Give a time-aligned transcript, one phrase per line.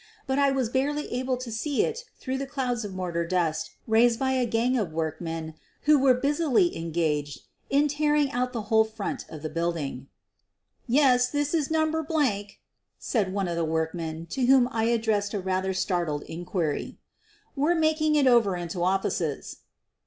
[0.25, 4.17] But I was barely able to see it through the clouds of mortar dust raised
[4.17, 9.29] by a gang of workmen who were busily engaged in tearing out the whole front
[9.29, 10.07] of the building.
[10.87, 12.03] "Yes, this is No.,"
[12.97, 16.97] said one of the workmen to whom I addressed a rather startled inquiry.
[17.55, 19.57] "We're making it over into offices.'